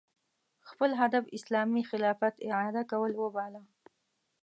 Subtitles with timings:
[0.69, 3.61] خپل هدف اسلامي خلافت اعاده کول وباله